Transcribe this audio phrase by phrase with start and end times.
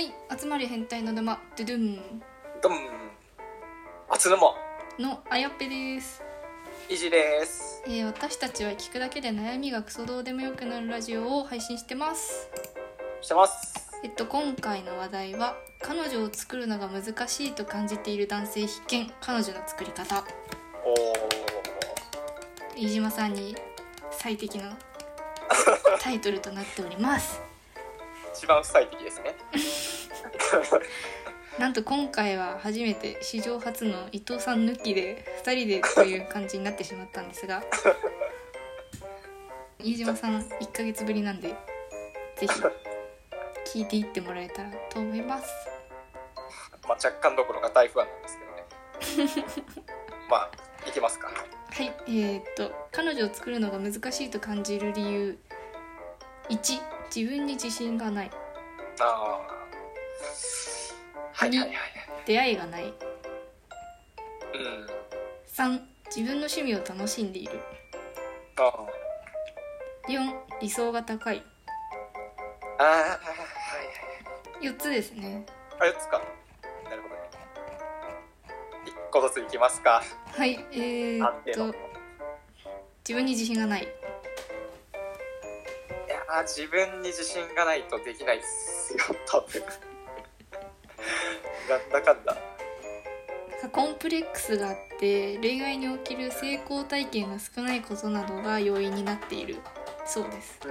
[0.00, 0.14] はい。
[0.40, 1.38] 集まり変態の沼。
[1.58, 2.22] ドゥドゥン。
[2.62, 2.72] どん
[4.08, 4.54] あつぬも
[4.98, 6.22] のあやっぺです、
[6.88, 7.82] いじです。
[7.86, 12.48] えー私たちは聞くだけで悩みがクソどうでもよくなるラジオを配信してます。
[13.20, 13.90] してます。
[14.02, 19.12] えっと今回の話題は彼女を作るのが難しいと感じている男性必見。
[19.20, 20.24] 彼女の作り方。
[22.74, 23.54] お飯島さんに
[24.10, 24.78] 最適な
[26.00, 27.42] タイトルとなっております。
[27.46, 27.50] ー
[28.40, 29.34] 一番最適ですね
[31.58, 37.62] なんと今回は初めて史上初の伊藤さん抜きで2人でという感じになってしまったんですが
[39.78, 41.48] 飯島さん1ヶ月ぶりなんで
[42.36, 42.48] ぜひ
[43.78, 45.52] 聞いていってもらえたらと思います。
[46.88, 48.38] まあ若干どころか大不安なんです
[49.06, 49.64] けどね。
[50.28, 50.50] まあ
[50.88, 51.28] いきますか。
[51.28, 55.38] はいえー、っと彼女を作るのが難しいと感じる理由。
[56.48, 56.80] 1
[57.14, 58.30] 自分に自信がない。
[59.00, 59.59] ああ
[61.40, 61.68] はいはいはい。
[61.68, 61.76] はい
[62.26, 62.84] 出会いがない。
[62.84, 62.92] うん。
[65.46, 67.58] 3自分の趣味を楽しんでいる。
[68.58, 68.86] あ
[70.06, 71.42] 4理想が高い。
[72.78, 73.16] あああはいは
[74.60, 75.46] い4つですね。
[75.78, 76.20] あ4つか。
[76.84, 77.20] なるほどね。
[78.84, 80.02] 1個ずついきますか。
[80.32, 81.74] はいえー、っと
[82.98, 83.84] 自分に自信がない。
[83.84, 83.86] い
[86.10, 89.62] やー自分に自信がないとできないっすよ多分
[91.68, 92.36] なんだかんだ
[93.72, 99.58] コンプレックスがあって恋愛における成功体験が少ないことなどが要因になっている。
[100.06, 100.58] そうです。
[100.64, 100.70] うん。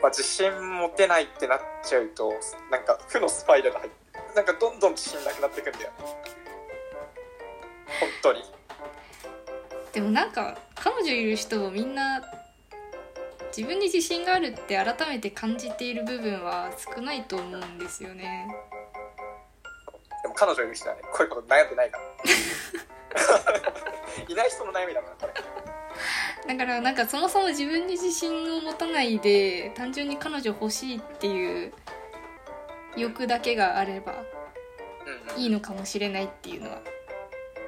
[0.00, 2.32] まあ、自信持てないってなっちゃうと
[2.70, 3.96] なんか負のスパイラル入って
[4.36, 5.90] なんかどんどん自信なくなってくんだよ。
[5.98, 6.14] 本
[8.22, 8.44] 当に。
[9.92, 12.22] でもなんか彼女いる人もみんな
[13.56, 18.48] 自分に自信があるって改めて感じている部分は少ないと思うんですよね。
[20.22, 22.04] でも彼女いる人はねこういうこと悩んでないから。
[24.28, 25.26] いない人の悩みだからこ
[26.46, 31.72] れだからなんかそもそも自分に自信を持たないで単純に彼女欲しいっていう
[32.96, 34.22] 欲だけがあれば
[35.06, 36.82] うん、うん、いいのかもしれないっていうのは。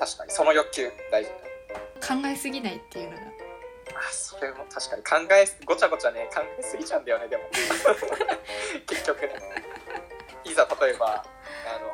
[0.00, 0.30] 確かに。
[0.30, 3.43] その欲求大事だ考えすぎないっていうのが
[3.92, 6.28] あそれも確かに考えすごちゃごちゃね。
[6.34, 7.42] 考えすぎちゃうんだよねでも。
[8.86, 9.34] 結局ね。
[10.44, 11.92] いざ例えばあの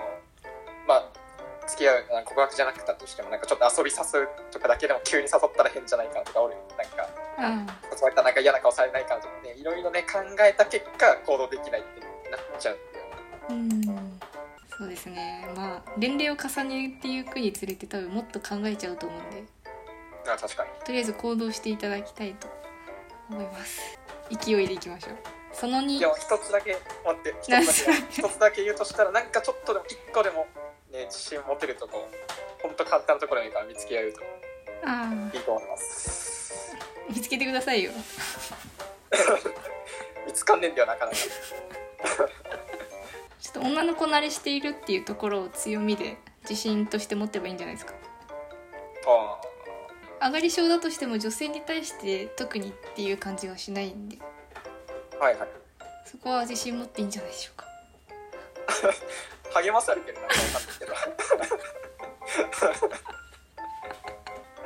[0.87, 1.21] まあ
[1.69, 7.09] 付き合うあ告白じゃなくたとしてもなんかちょっと遊び誘うとかだけでも急に誘ったら変じゃないかとか俺なんか
[7.39, 9.53] あそういったなんか嫌な顔されないかとかね。
[9.55, 14.21] いろいろね考えた結果行動できないってなっちゃうんだうん。
[14.78, 15.47] そうですね。
[15.55, 19.45] まあ年齢を重ねていくにつれて多分もっと考えちゃうと思うんで
[20.27, 20.71] あ確かに。
[20.85, 22.49] とりあえず行動していただきたいと
[23.31, 23.99] 思います。
[24.31, 25.17] 勢いでいきましょう。
[25.53, 30.47] その2でも一つだけ待って一つだけ一つだけ言うとしたらなんかちょっとでも一個でも
[30.93, 32.09] ね自信持てるとこ
[32.63, 34.21] ほんと簡単なところにから見つけ合うと
[34.85, 36.77] あいいと思います。
[37.09, 37.91] あ見つけてくださいよ。
[40.27, 41.17] 見つかんねえんだよなかなか。
[43.41, 47.95] ちょっと女の子慣れしているっていうところを強みで自信として持ってばいいんじゃないですか。
[49.07, 49.40] あ
[50.23, 54.19] 上がり症だとしても女性に対して特にっていう感じはしないんで。
[55.19, 55.49] あはいはい。
[56.05, 57.67] そこは自信持っていいんじゃないでしょうか。
[59.63, 60.95] 励まされてるなわかんないけど。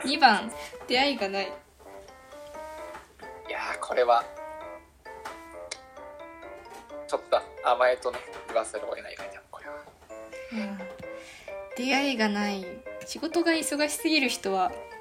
[0.05, 0.53] 2番
[0.89, 1.47] 出会いがない。
[3.49, 4.25] いやーこれは
[7.07, 9.77] ちょっと甘えとね言わせるを得ないねでもこれは。
[10.53, 10.79] うん。
[11.77, 12.67] 出会いがない。
[13.07, 14.95] 仕事が忙しすぎる人はうん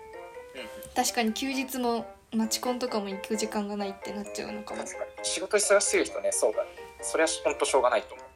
[0.96, 4.84] 確かに休日もマチコンとかも行く時間がないってなっちゃうのかも。
[4.84, 6.69] 確かに仕事忙しすぎる人ねそうだね。
[7.02, 8.28] それはほんとしょうがないと思う。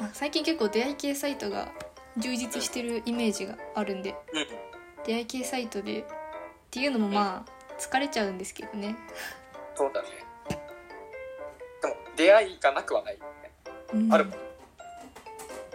[0.00, 1.72] あ最近結構出会い系サイトが
[2.16, 4.14] 充実してるイメージがあるんで。
[4.32, 4.46] うん。
[5.04, 6.04] 出会い系サイトでっ
[6.70, 7.50] ていうのもまあ
[7.80, 8.96] 疲れちゃうんですけどね、
[9.74, 10.08] そうだね。
[11.80, 13.50] でも出会いがなくはないよね。
[13.94, 14.12] うん。
[14.12, 14.34] あるもん。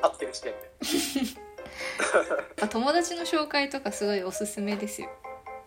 [0.02, 0.72] 合ってる時点で
[2.70, 5.10] 友達の紹介とかすごいおすすめですよ。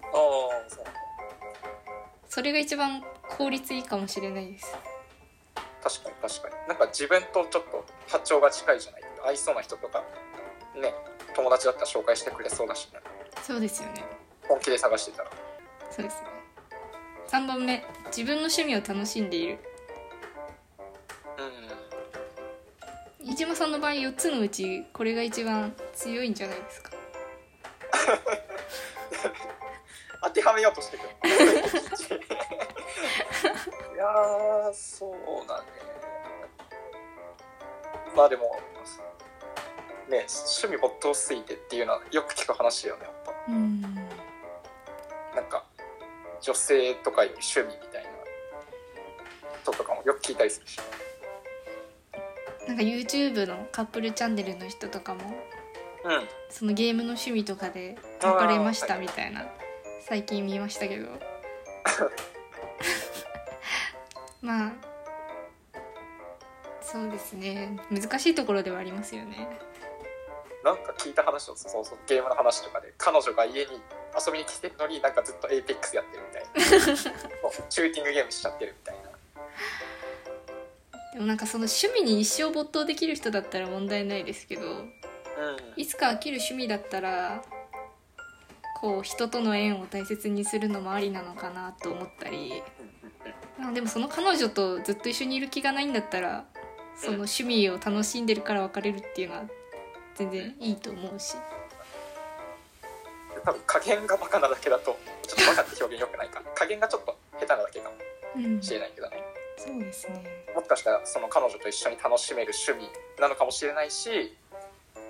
[0.03, 0.17] あ
[0.67, 0.85] あそう。
[2.29, 3.05] それが一番
[3.37, 4.75] 効率いいかもしれないです。
[5.83, 6.69] 確かに確かに。
[6.69, 9.03] なんか自分とちょっと波長が近いじゃない。
[9.27, 10.05] 合いそうな人とか
[10.75, 10.95] ね
[11.35, 13.01] 友達だったら紹介してくれそうだしね。
[13.43, 14.05] そうですよね。
[14.49, 15.31] 本気で探してたら。
[15.91, 16.29] そうですね。
[17.29, 17.85] 3番目。
[18.07, 19.59] 自分の趣味を楽しんでいる
[23.37, 26.91] 飯島さんの場合4つのうちこれが一番強いんじゃないですか？
[30.25, 31.09] 当てはめようとしてくる。
[33.95, 34.07] いや
[34.73, 35.13] そう
[35.47, 35.67] だね。
[38.15, 38.59] まあでも
[40.09, 43.35] ね趣味没頭しすぎてっていうのはよく聞く話よねやっぱ。
[43.49, 43.83] うん。
[45.35, 45.63] なんか
[46.41, 48.11] 女性とかより趣味みたいな
[49.63, 50.81] 人とかもよく聞いたりするし
[52.67, 55.21] なんか YouTube のカップルチャンネルの人とかも
[56.05, 56.29] うん。
[56.49, 59.45] そのゲームの趣味とかで別れましたみたいな
[60.01, 61.09] 最近見ましたけど。
[64.41, 64.73] まあ
[66.81, 67.77] そうですね。
[67.91, 69.49] 難しいところではありますよね。
[70.63, 73.81] なんか聞いた話をそうそうゲームの話とかで彼女が家に
[74.27, 76.45] 遊びに来てるのになんかずっと APEX やってるみたい
[76.91, 76.97] な。
[77.69, 79.06] シューティングゲームしちゃってるみたいな
[81.17, 84.87] でもなんかその趣味に一生没頭できる人だったら問題ないですけどうん。
[85.77, 87.43] いつか飽きる趣味だったら
[88.83, 92.63] こう人との縁を大切にするのもありなのかなと思ったり。
[93.59, 96.45] まあでもその彼女とずっと一緒にいる気がないんだったら
[96.95, 99.45] その趣味を楽しんでるから別れるっていうのは
[100.17, 101.35] 全然いいと思うし。
[103.43, 106.43] 多分加減がバカなだけだとちょっとバカって表現良くないか。
[106.55, 107.95] 加減がちょっと下手なだけかも
[108.37, 109.09] うんしれないけど。
[109.09, 109.16] ね
[109.57, 110.23] そうですね。
[110.55, 114.37] もしかしたらその彼女と一緒に楽しめる趣味なのかもしれないし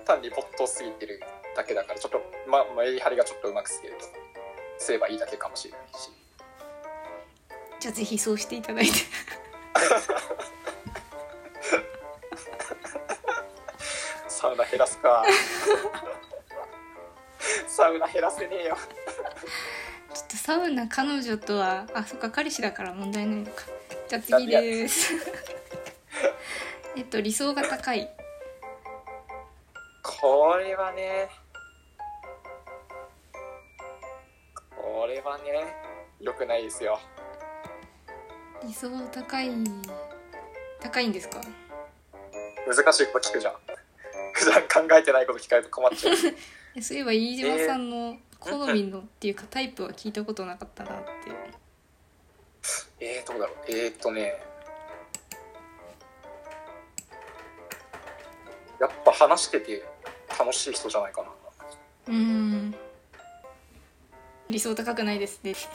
[0.05, 1.21] 単に没頭すぎてる
[1.55, 4.27] だけだからちょっとまメリハリがちょっとうまくすぎると。
[4.79, 6.11] すればいいだけかもしれないし
[7.79, 8.91] じゃあぜひそうしていただいて。
[14.27, 15.23] サウナ減らすか。
[17.67, 18.77] サウナ減らせねえよ。
[20.13, 23.63] ちょっとサウナ彼女とはあそっか彼氏だから問題ないのか
[24.07, 25.13] じゃあ次です。
[26.95, 28.09] えっと理想が高い。
[30.03, 31.29] これはね。
[34.75, 35.75] これはね
[36.19, 36.99] 良くないですよ。
[38.63, 39.49] 理想高い。
[40.79, 41.41] 高いんですか？
[42.65, 43.55] 難しいこと聞くじゃん。
[44.33, 46.15] 普段考えてないこと聞かれると困っちゃう。
[46.75, 51.31] えそういえば飯島さんの好みのっていうか タイプは聞いたことなかったなって
[52.99, 53.57] えー、どうだろう。
[53.67, 54.33] えー、っとね。
[58.79, 59.83] やっぱ話してて
[60.37, 61.29] 楽しい人じゃないかな。
[62.07, 62.75] うーん。
[64.49, 65.53] 理想高くないですね。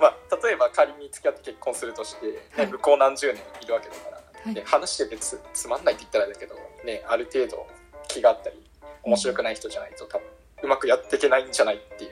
[0.00, 0.16] まあ
[0.46, 2.66] 例えば仮に付き合って結婚するとして、ねはい。
[2.68, 4.54] 向こう何十年いるわけだから、はい。
[4.54, 6.54] で話しててつつまんないって言ったらだけど
[6.84, 7.66] ねある程度
[8.08, 8.56] 気があったり
[9.02, 10.26] 面白くない人じゃないと多分
[10.62, 12.11] うまくやっていけないんじゃないってい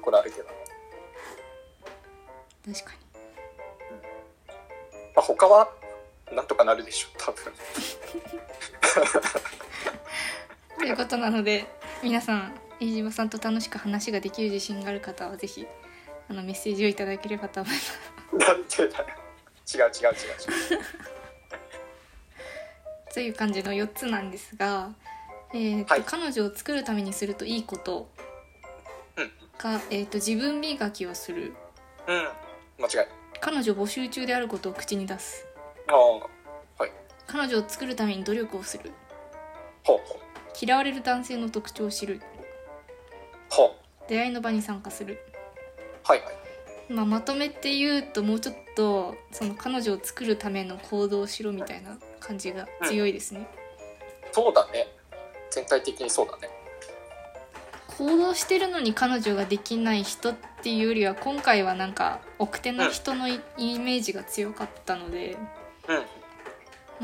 [0.00, 0.46] ところあるけど、
[2.72, 2.98] 確かに。
[5.14, 5.70] まあ、他は
[6.32, 7.52] なんとかなるでしょう多分。
[10.80, 11.66] ということなので
[12.02, 15.66] 皆さん飯島さんと楽しく話ができる自信がある方はぜひ
[16.30, 17.98] あのメッセージをいただければと思います。
[18.32, 18.96] なんて違う違う
[19.76, 19.82] 違う。
[19.82, 20.14] 違
[20.78, 20.80] う
[23.12, 24.94] という感じの4つなんですが、
[25.52, 26.04] えーとはい。
[26.04, 28.08] 彼女を作るためにするといいこと。
[29.16, 31.54] うんが、えー、と自分磨きをする。
[32.08, 32.28] うん。
[32.82, 33.08] 間違い。
[33.40, 35.46] 彼女募集中であることを口に出す。
[35.86, 36.92] ああはい。
[37.26, 38.90] 彼女を作るために努力をする。
[39.84, 39.98] ほう。
[40.58, 42.20] 嫌われる男性の特徴を知る。
[43.50, 44.08] ほう。
[44.08, 45.18] 出会いの場に参加する、
[46.02, 46.92] はいはい。
[46.92, 53.46] まあ、まとめて言うともうちょっとその彼女を作るための行動をしろみたいな感じが強いですね、
[54.32, 54.88] そうだね。
[55.50, 56.48] 全体的にそうだね
[58.00, 65.36] 行動してるのに彼女ができない人っていうよりは今回はなんか奥手な人のイイメージが強かったので、
[65.86, 65.92] う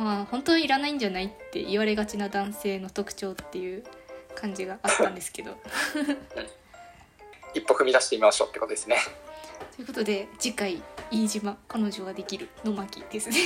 [0.00, 3.84] んまあ本当はいらないんじゃないって言われがちな男性の特徴っていう
[4.34, 5.58] 感じがあったんですけど。
[7.54, 8.96] 一歩踏み出してみましょうってことですね。
[9.74, 13.36] ということで次回飯島彼女ができるの巻ですね。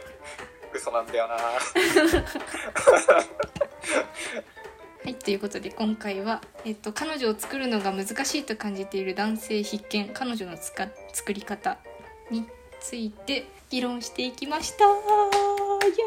[0.72, 1.36] 嘘なんだよな
[5.02, 11.78] はいということで今回は、えっと、彼女を作るのが難しいと感じている男性必見彼女のつか作り方
[12.30, 12.44] に
[12.80, 14.84] ついて議論していきました。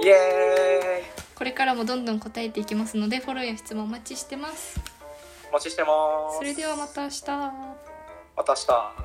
[0.03, 1.03] イエーイ。
[1.35, 4.79] これからもどんどん答えていきますのでフォローや質問お待ちしてます。
[5.49, 5.89] お待ちしてま
[6.31, 6.37] す。
[6.37, 7.21] それではまた明日。
[8.35, 9.02] また明日